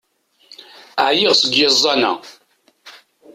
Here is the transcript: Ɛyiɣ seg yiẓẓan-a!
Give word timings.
Ɛyiɣ 1.07 1.33
seg 1.35 1.53
yiẓẓan-a! 1.59 2.11